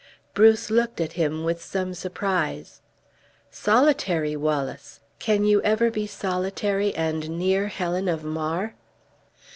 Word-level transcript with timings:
Bruce 0.33 0.71
looked 0.71 0.99
at 0.99 1.11
him 1.13 1.43
with 1.43 1.61
some 1.63 1.93
surprise. 1.93 2.81
"Solitary, 3.51 4.35
Wallace! 4.35 4.99
can 5.19 5.45
you 5.45 5.61
ever 5.61 5.91
be 5.91 6.07
solitary, 6.07 6.91
and 6.95 7.29
near 7.37 7.67
Helen 7.67 8.07
of 8.09 8.23
Mar?" 8.23 8.73